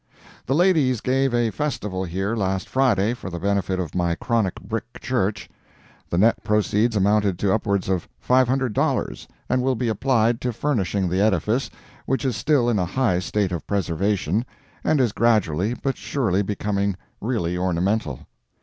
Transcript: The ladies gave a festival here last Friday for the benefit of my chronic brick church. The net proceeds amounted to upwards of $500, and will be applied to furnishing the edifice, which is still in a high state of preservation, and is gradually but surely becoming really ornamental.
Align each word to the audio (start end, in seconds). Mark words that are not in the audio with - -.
The 0.47 0.55
ladies 0.55 0.99
gave 0.99 1.31
a 1.31 1.51
festival 1.51 2.03
here 2.05 2.35
last 2.35 2.67
Friday 2.67 3.13
for 3.13 3.29
the 3.29 3.37
benefit 3.37 3.79
of 3.79 3.93
my 3.93 4.15
chronic 4.15 4.59
brick 4.59 4.99
church. 4.99 5.47
The 6.09 6.17
net 6.17 6.43
proceeds 6.43 6.95
amounted 6.95 7.37
to 7.37 7.53
upwards 7.53 7.87
of 7.87 8.09
$500, 8.27 9.27
and 9.47 9.61
will 9.61 9.75
be 9.75 9.89
applied 9.89 10.41
to 10.41 10.51
furnishing 10.53 11.07
the 11.07 11.21
edifice, 11.21 11.69
which 12.07 12.25
is 12.25 12.35
still 12.35 12.67
in 12.67 12.79
a 12.79 12.85
high 12.85 13.19
state 13.19 13.51
of 13.51 13.67
preservation, 13.67 14.43
and 14.83 14.99
is 14.99 15.11
gradually 15.11 15.75
but 15.75 15.97
surely 15.97 16.41
becoming 16.41 16.97
really 17.21 17.55
ornamental. 17.55 18.21